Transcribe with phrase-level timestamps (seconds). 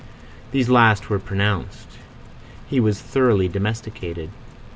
[0.51, 1.87] These last were pronounced.
[2.67, 4.31] He was thoroughly domesticated.